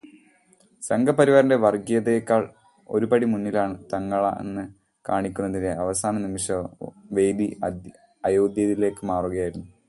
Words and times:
സംഘപരിവാറിന്റെ 0.83 1.57
വര്ഗീയതയേക്കാള് 1.65 2.47
ഒരുപടി 2.89 3.27
മുന്നിലാണ് 3.33 3.75
തങ്ങളെന്ന് 3.93 4.63
കാണിക്കുന്നതിന് 5.05 5.71
അവസാനനിമിഷം 5.83 6.63
വേദി 7.19 7.47
അയോദ്ധ്യയിലേക്ക് 8.23 9.05
മാറ്റുകയായിരുന്നു. 9.11 9.67